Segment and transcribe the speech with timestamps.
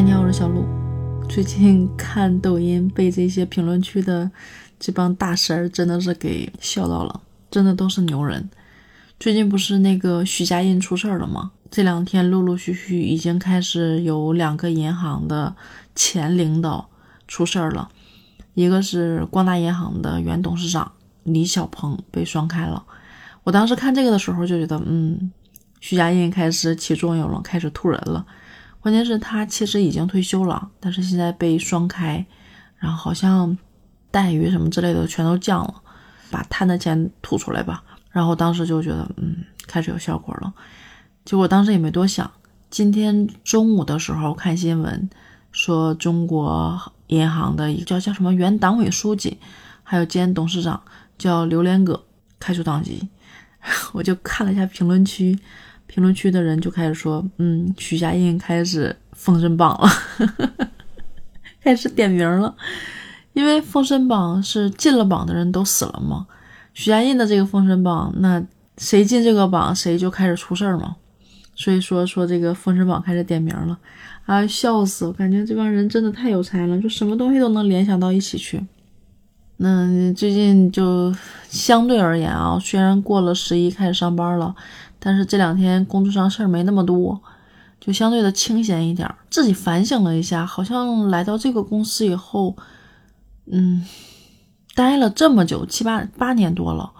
[0.00, 0.64] 嗨，你好，我是小鹿。
[1.28, 4.30] 最近看抖音，被这些评论区的
[4.78, 7.20] 这帮大神儿真的是给笑到了，
[7.50, 8.48] 真的都是牛人。
[9.18, 11.50] 最近不是那个许家印出事儿了吗？
[11.70, 15.54] 这两天陆陆续续已经开始有两个银行的
[15.94, 16.88] 前领导
[17.28, 17.90] 出事儿了，
[18.54, 20.92] 一个是光大银行的原董事长
[21.24, 22.82] 李小鹏被双开了。
[23.44, 25.30] 我当时看这个的时候就觉得，嗯，
[25.78, 28.24] 许家印开始起作用了，开始吐人了。
[28.80, 32.24] 关键是，他其实已经退休了，但是现在被双开，
[32.78, 33.56] 然后好像
[34.10, 35.74] 待遇什么之类的全都降了，
[36.30, 37.82] 把贪的钱吐出来吧。
[38.10, 40.52] 然后当时就觉得，嗯，开始有效果了。
[41.24, 42.30] 结果当时也没多想。
[42.70, 45.10] 今天中午的时候看新闻，
[45.52, 49.38] 说中国银行的一个叫叫什么原党委书记，
[49.82, 50.80] 还有兼董事长
[51.18, 52.02] 叫刘连葛
[52.38, 53.08] 开除党籍。
[53.92, 55.38] 我就看了一下评论区。
[55.92, 59.90] 评论区的人就开始说：“嗯，许家印开始封神榜了，
[61.60, 62.54] 开始点名了，
[63.32, 66.28] 因为封神榜是进了榜的人都死了嘛。
[66.74, 68.40] 许家印的这个封神榜，那
[68.78, 70.94] 谁进这个榜，谁就开始出事儿嘛。
[71.56, 73.76] 所以说说这个封神榜开始点名了，
[74.26, 75.06] 啊，笑死！
[75.06, 78.64] 我感觉这帮人真的太有才了，就什么东西都能联想到一起去。
[79.56, 81.12] 那最近就
[81.48, 84.54] 相对而言啊，虽然过了十一开始上班了。”
[85.00, 87.20] 但是这两天工作上事儿没那么多，
[87.80, 89.12] 就相对的清闲一点。
[89.30, 92.54] 自己反省了一下，好像来到这个公司以后，
[93.50, 93.84] 嗯，
[94.74, 96.92] 待了这么久，七八八年多了，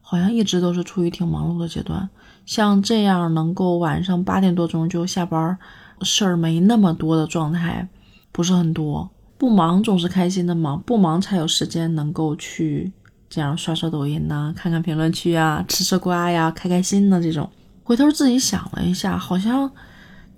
[0.00, 2.08] 好像一直都是处于挺忙碌的阶段。
[2.44, 5.58] 像这样能够晚上八点多钟就下班，
[6.02, 7.88] 事儿没那么多的状态，
[8.30, 9.10] 不是很多。
[9.38, 12.92] 不忙总是开心的忙，不忙才有时间能够去。
[13.28, 17.50] 这样刷刷抖音呐，看看评论区啊，吃吃瓜呀，开开心的这种。
[17.82, 19.70] 回头自己想了一下，好像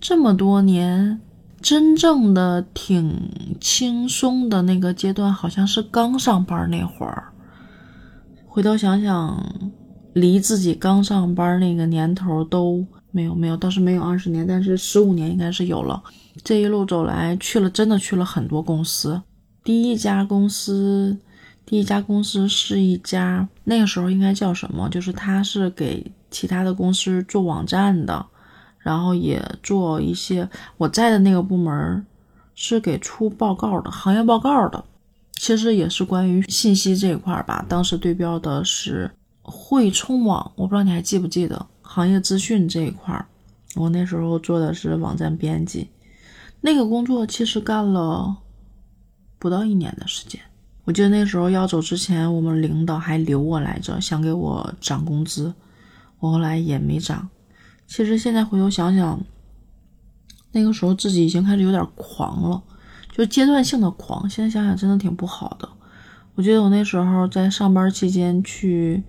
[0.00, 1.20] 这么多年
[1.60, 7.24] 真正的挺轻松的那个阶段，好像是刚上班那会儿。
[8.46, 9.42] 回头想想，
[10.12, 16.02] 离自己刚上班那个年头都没有没有，倒是没有二十年，但是十五年应该是有了。
[16.42, 19.20] 这一路走来，去了真的去了很多公司，
[19.62, 21.18] 第一家公司。
[21.66, 24.88] 第一家公司是一家，那个时候应该叫什么？
[24.90, 28.26] 就是他是给其他的公司做网站的，
[28.78, 32.04] 然后也做一些我在的那个部门
[32.54, 34.84] 是给出报告的，行业报告的，
[35.32, 37.64] 其实也是关于信息这一块吧。
[37.68, 39.10] 当时对标的是
[39.42, 43.26] 汇充网，我不知道你还记不记得行业资讯这一块，
[43.74, 45.88] 我那时候做的是网站编辑，
[46.60, 48.36] 那个工作其实干了
[49.38, 50.38] 不到一年的时间。
[50.84, 55.54] 我记得那时候要走之前，我们领导还留我来着，想给我涨工资，
[56.18, 57.28] 我后来也没涨。
[57.86, 59.18] 其实现在回头想想，
[60.52, 62.62] 那个时候自己已经开始有点狂了，
[63.12, 64.28] 就阶段性的狂。
[64.28, 65.68] 现在想想真的挺不好的。
[66.34, 69.02] 我记得我那时候在上班期间去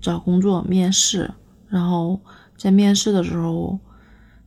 [0.00, 1.32] 找工作面试，
[1.68, 2.20] 然后
[2.56, 3.78] 在面试的时候，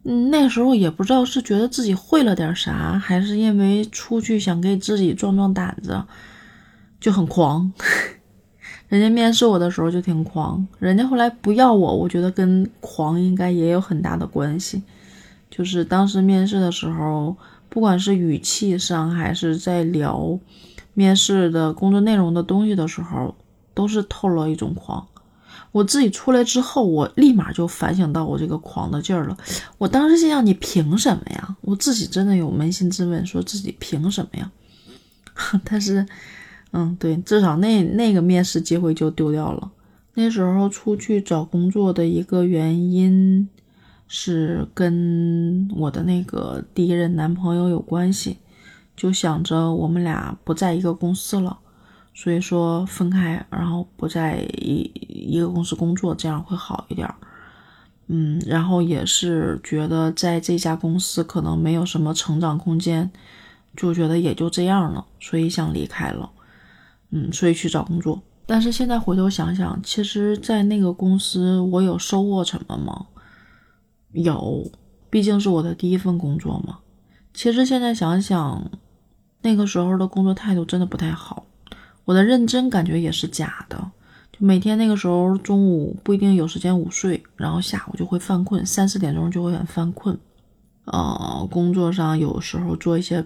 [0.03, 6.01] 嗯，那时候也不知道是觉得自己会了点啥，还是因为出去想给自己壮壮胆子。
[7.01, 7.73] 就很狂，
[8.88, 14.84] 人家面试我的时候就挺狂，人家后来不要我，我觉得跟狂应该也有很大的关系。
[15.50, 17.35] 就是当时面试的时候，
[17.69, 20.40] 不管是语气上还是在聊
[20.94, 23.34] 面试的工作内容的东西的时候，
[23.73, 25.07] 都是透露一种狂。
[25.72, 29.35] 我自己出来之后，我立马就反省到我这个狂的劲儿了。
[29.79, 31.56] 我当时心想：你凭什么呀？
[31.61, 34.51] 我自己真的有扪心自问，说自己凭什么呀？
[35.66, 36.06] 但是。
[36.71, 39.71] 嗯，对，至少那那个面试机会就丢掉了。
[40.13, 43.47] 那时候出去找工作的一个原因
[44.07, 48.37] 是跟我的那个第一任男朋友有关系，
[48.95, 51.59] 就想着我们俩不在一个公司了，
[52.13, 57.09] 所以说分开，然后不在一一个公司工作，这样会好一点。
[58.07, 63.09] 嗯，然后也是觉得在这家公司可能没有什么成长空间，
[63.78, 66.29] 就觉得也就这样了，所以想离开了。
[67.11, 68.22] 嗯，所以去找工作。
[68.46, 73.05] 但是现在回头想想，其实，在那个公司，我有收获什么吗？
[74.11, 74.69] 有，
[75.09, 76.79] 毕竟是我的第一份工作嘛。
[77.34, 78.69] 其实现在想想，
[79.41, 81.46] 那个时候的工作态度真的不太好，
[82.03, 83.91] 我的认真感觉也是假的。
[84.34, 90.19] 就每天那个时候中午不一定有时间午睡，然后下午就会犯困，三四点钟就会很犯困。
[90.85, 93.25] 呃，工作上有时候做一些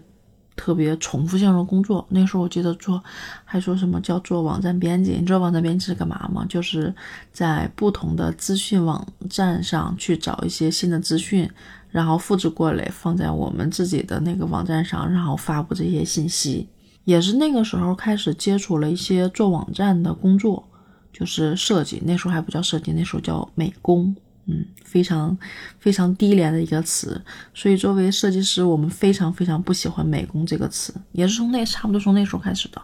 [0.56, 2.06] 特别重复性的工作。
[2.10, 3.04] 那时候我记得做，
[3.44, 5.12] 还说什么叫做网站编辑？
[5.19, 6.46] 你知道网站编辑是干嘛吗？
[6.48, 6.94] 就是
[7.31, 11.50] 在不同的资讯网站上去找一些新的资讯，
[11.90, 16.68] 然后复制过来放在我们自己的那个网站上，然后发布这些信息。
[17.04, 20.68] 也是那个时候开始接触了一些做网站的工作，
[21.13, 22.01] 就是设计。
[22.04, 24.16] 那时候还不叫设计，那时候叫美工。
[24.48, 25.36] 嗯，非常
[25.80, 27.20] 非常低廉的一个词，
[27.54, 32.80] 所以作为设计师，我们非常非常不喜欢“美工”这个词，也是从那差不多从那时候开始的，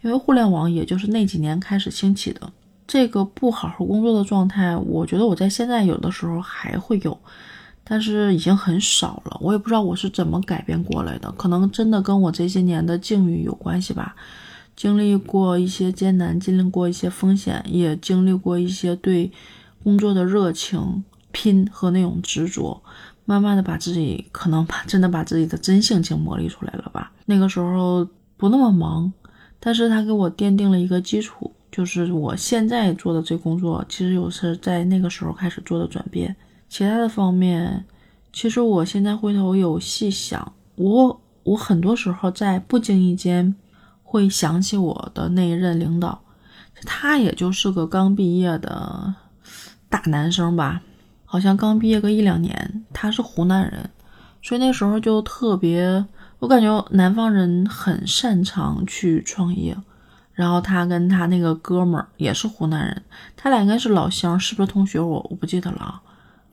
[0.00, 2.50] 因为互联网也就是那几年开始兴起的。
[2.86, 7.18] 这个不好好工作的状态，我觉得我在现在有的时候还会有，
[7.84, 9.36] 但是已经很少了。
[9.40, 14.16] 我也不知道我是怎么改变过来的，可能真的跟我这些年的境遇有关系吧。
[14.74, 19.30] 经历过一些艰难，经历过一些风险，也经历过一些对。
[19.82, 22.82] 工作的热情、拼和那种执着，
[23.24, 27.12] 慢慢的把自己可能把真的把自己的真性情磨砺出来了吧。
[27.26, 28.06] 那个时候
[28.36, 29.12] 不那么忙，
[29.58, 36.34] 但是他给我奠定了一个基础，就是我现在做的这工作，其实有是在那个时候开始做的转变。
[36.68, 37.84] 其他的方面，
[38.32, 43.54] 其实我现在回头有细想，我我很多时候在不经意间
[44.02, 46.22] 会想起我的那一任领导，
[46.84, 49.14] 他也就是个刚毕业的。
[49.92, 50.80] 大男生吧，
[51.26, 52.82] 好像刚毕业个一两年。
[52.94, 53.90] 他是湖南人，
[54.40, 56.02] 所以那时候就特别，
[56.38, 59.76] 我感觉南方人很擅长去创业。
[60.32, 63.02] 然后他跟他那个哥们儿也是湖南人，
[63.36, 64.98] 他俩应该是老乡，是不是同学？
[64.98, 66.00] 我我不记得了。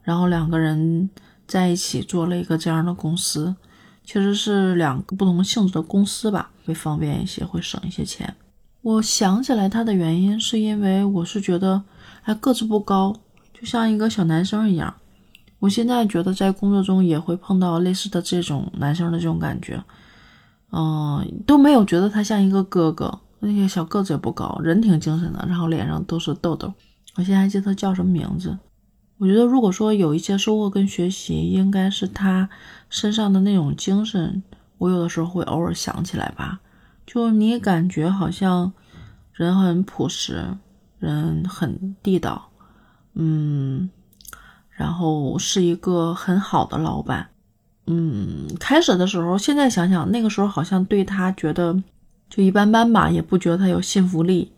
[0.02, 1.08] 然后两个人
[1.46, 3.56] 在一起做了一个这样的公司，
[4.04, 8.34] 其实是两个不同性质的公司吧，会方便一些，会省一些钱。
[8.82, 11.82] 我想起来他的原因，是因为我是觉得，
[12.24, 13.16] 哎，个子不高。
[13.60, 14.94] 就像一个小男生一样，
[15.58, 19.84] 我现在觉得在工作中也会碰到类似的这种男生的这种感觉，
[20.72, 26.72] 嗯，都没有觉得他像一个哥哥，那个小个子也不高，人挺精神的，然后脸上都是痘痘。
[27.16, 28.56] 我现在还记得叫什么名字。
[29.18, 32.48] 我觉得如果说有一些收获跟学习，应该是他
[32.88, 34.42] 身上的那种精神，
[34.78, 36.58] 我有的时候会偶尔想起来吧，
[37.06, 38.72] 就你感觉好像
[39.34, 40.56] 人很朴实，
[40.98, 42.49] 人很地道。
[43.14, 43.90] 嗯，
[44.70, 47.28] 然后是一个很好的老板。
[47.86, 51.76] 嗯，开始的时候，现在想想，那个时候好像对他觉得
[52.28, 54.52] 就一般般吧，也不觉得他有信服力，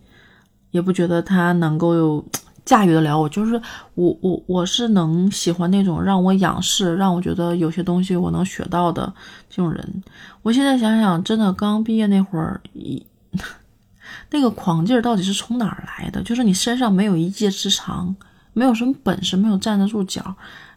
[0.70, 2.22] 也不觉得他能够有
[2.66, 3.26] 驾驭得了我。
[3.26, 3.60] 就是
[3.94, 9.10] 我我我是能喜欢那种让我仰视，让我觉得有些东西我能学到的
[9.48, 10.02] 这种人。
[10.42, 13.02] 我现在想想，真的刚毕业那会儿，一
[14.30, 16.22] 那个狂劲儿到底是从哪儿来的？
[16.22, 18.14] 就是你身上没有一技之长。
[18.52, 20.34] 没有什么本事，没有站得住脚，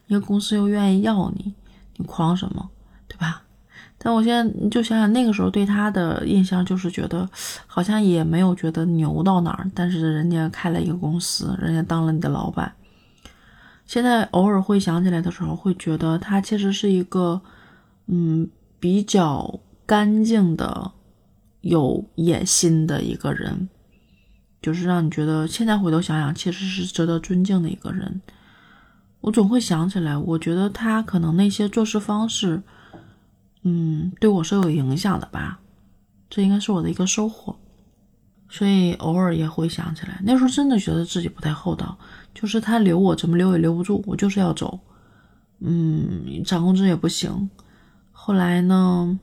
[0.08, 1.54] 一个公司又愿意要你，
[1.98, 2.70] 你狂什么，
[3.08, 3.42] 对吧？
[3.98, 7.28] 但我现在就想想那个时候对他的印象，就是觉得
[7.66, 12.72] 好像也没有觉得牛到哪儿，但是人家开了一个公司，人家当了你的老板。
[13.88, 17.42] 现在偶尔会想起来的时候，会觉得他其实是一个，
[18.08, 18.48] 嗯，
[18.80, 20.92] 比较干净的、
[21.62, 23.70] 有野心的一个人。
[24.66, 28.20] 就是让你觉得现在回头想想，其实是值得尊敬的一个人。
[29.22, 32.64] 我总会想起来，我觉得他可能那些做事方式，
[33.62, 35.60] 嗯，对我是有影响的吧。
[36.32, 37.56] 这应该是我的一个收获。
[38.50, 41.96] 所以偶尔也会想起来，那时候真的觉得自己不太厚道，
[42.34, 44.80] 就是他留我怎么留也留不住，我就是要走。
[45.60, 47.52] 嗯，涨工资也不行。
[48.12, 49.20] 后来呢？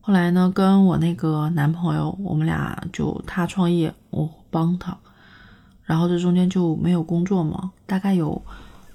[0.00, 3.94] 后来呢，跟我那个男朋友，我们俩就他创业，
[4.50, 4.98] 帮他，
[5.84, 8.42] 然后这中间就没有工作嘛，大概有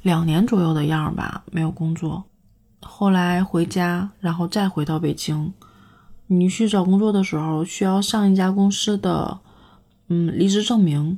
[0.01, 2.23] 两年左右的样吧，没有工作。
[2.81, 5.53] 后来回家，然后再回到北京，
[6.27, 9.39] 你去找工作的时候需要上一家公司的
[10.07, 11.17] 嗯离职证明，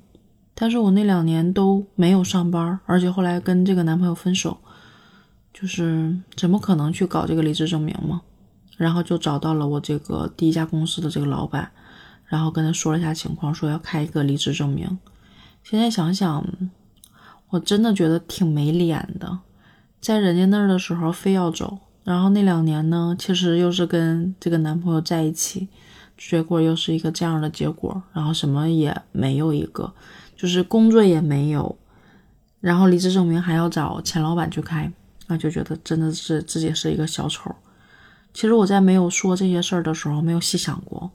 [0.56, 4.58] 但是我那两年都没有上班，而且后来跟这个男朋友分手，
[5.54, 8.22] 就是怎么可能去搞这个离职证明嘛？
[8.78, 11.72] 然后就找到了我这个第一家公司的这个老板，
[12.28, 15.00] 然后跟他说了一下情况，说要开一个离职证明。
[15.64, 16.46] 现在想想，
[17.50, 19.40] 我真的觉得挺没脸的，
[20.00, 25.68] 在人家那儿的时候非要走，然后那两年呢，其实又是跟这个男朋友在一起，
[26.18, 29.94] 结果又是一个这样的结果，然后什么也没有一个，
[30.36, 31.78] 就是工作也没有，
[32.60, 34.92] 然后离职证明还要找前老板去开，
[35.28, 37.54] 那就觉得真的是自己是一个小丑。
[38.34, 41.12] 其实我在没有说这些事儿的时候，没有细想过。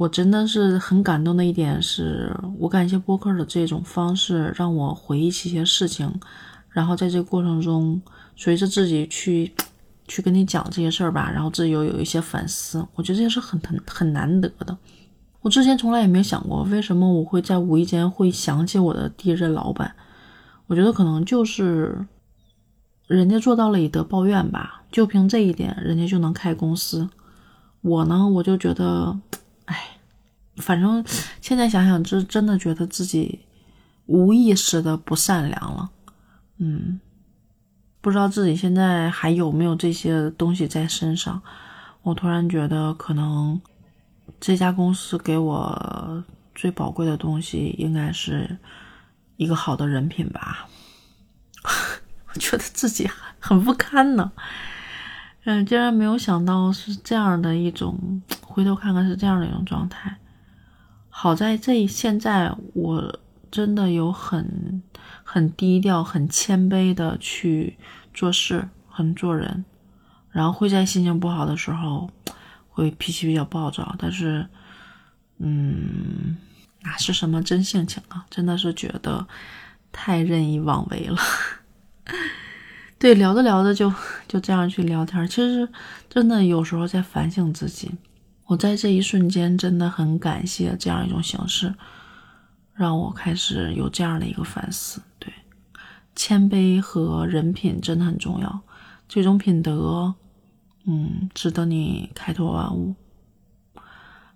[0.00, 6.10] 我真的是很感动的一点是，我感谢播客的这种方式，让我回忆起一些事情，
[6.70, 8.00] 然后在这个过程中，
[8.34, 9.52] 随着自己去
[10.08, 14.74] 去跟你讲这些事儿吧，然后自己又有一些反思，我觉得这些是很很很难得的。
[15.42, 19.94] 我之前从来也没想过，为什么我会在无意间会想起我的第一任老板。
[20.68, 22.06] 我觉得可能就是
[23.06, 27.10] 人家做到了以德报怨吧，就凭这一点，人家就能开公司。
[27.82, 29.18] 我呢，我就觉得，
[30.60, 31.04] 反正
[31.40, 33.40] 现在想想，就真的觉得自己
[34.06, 35.90] 无意识的不善良了。
[36.58, 37.00] 嗯。
[38.02, 41.42] 不知道自己现在还有没有这些东西在身上，
[42.00, 43.60] 我突然觉得可能
[44.40, 46.24] 这家公司给我
[46.54, 48.56] 最宝贵的东西应该是
[49.36, 50.66] 一个好的人品吧。
[52.32, 53.06] 我觉得自己
[53.38, 54.32] 很不堪呢，
[55.44, 60.16] 嗯，竟然没有想到是这样的一种，回头看看是这样的一种状态。
[61.22, 63.20] 好在这现在我。
[63.50, 64.80] 真的有很
[65.24, 67.76] 很低调、很谦卑的去
[68.14, 69.64] 做事，很做人，
[70.30, 72.08] 然后会在心情不好的时候
[72.68, 74.46] 会脾气比较暴躁，但是，
[75.38, 76.36] 嗯，
[76.82, 78.24] 哪是什么真性情啊？
[78.30, 79.26] 真的是觉得
[79.90, 81.18] 太任意妄为了。
[83.00, 83.92] 对，聊着聊着就
[84.28, 85.68] 就这样去聊天，其实
[86.08, 87.90] 真的有时候在反省自己。
[88.50, 91.72] 我在这一瞬间真的很感谢这样一种形式。
[92.74, 95.32] 让我开始有这样的一个反思，对，
[96.16, 98.60] 谦卑和人品真的很重要，
[99.06, 100.12] 这种品德，
[100.84, 102.96] 嗯，值得你开拓万物。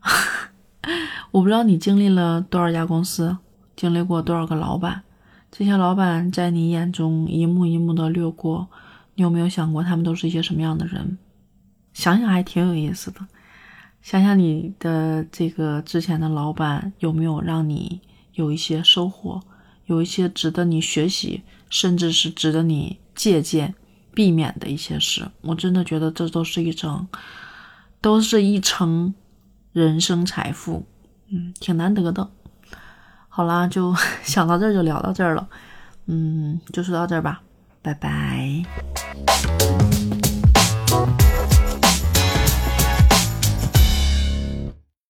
[1.32, 3.36] 我不知道你经历了多少家公司，
[3.74, 5.02] 经历过多少个老板，
[5.50, 8.68] 这些老板在你眼中一幕一幕的掠过，
[9.16, 11.18] 你有没有想过他们都是一些什么样的人？
[11.94, 13.20] 想想还挺有意思的，
[14.04, 18.00] 想想你的这个之前的老板有没有让你。
[18.34, 19.40] 有一些收获，
[19.86, 23.72] 有一些值得你学习，甚至是值得你借鉴、
[24.12, 25.30] 避免的一些事。
[25.40, 27.06] 我真的觉得这都是一层，
[28.00, 29.14] 都是一层
[29.72, 30.84] 人生财富，
[31.28, 32.28] 嗯，挺难得的。
[33.28, 33.94] 好啦，就
[34.24, 35.48] 想到这儿就聊到这儿了，
[36.06, 37.40] 嗯，就说到这儿吧，
[37.82, 38.64] 拜拜。